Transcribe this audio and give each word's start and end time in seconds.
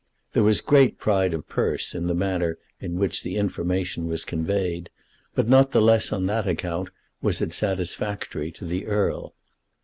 There 0.33 0.41
was 0.41 0.61
great 0.61 0.97
pride 0.97 1.31
of 1.31 1.47
purse 1.47 1.93
in 1.93 2.07
the 2.07 2.15
manner 2.15 2.57
in 2.79 2.95
which 2.97 3.21
the 3.21 3.37
information 3.37 4.07
was 4.07 4.25
conveyed; 4.25 4.89
but 5.35 5.47
not 5.47 5.73
the 5.73 5.79
less 5.79 6.11
on 6.11 6.25
that 6.25 6.47
account 6.47 6.89
was 7.21 7.39
it 7.39 7.53
satisfactory 7.53 8.51
to 8.53 8.65
the 8.65 8.87
Earl. 8.87 9.35